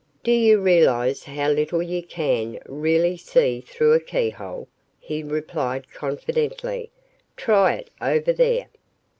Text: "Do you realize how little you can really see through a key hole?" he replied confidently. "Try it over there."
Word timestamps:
"Do 0.23 0.31
you 0.31 0.59
realize 0.59 1.25
how 1.25 1.49
little 1.51 1.83
you 1.83 2.01
can 2.01 2.59
really 2.67 3.17
see 3.17 3.61
through 3.61 3.93
a 3.93 3.99
key 3.99 4.31
hole?" 4.31 4.67
he 4.99 5.21
replied 5.21 5.91
confidently. 5.93 6.89
"Try 7.37 7.73
it 7.75 7.91
over 8.01 8.33
there." 8.33 8.65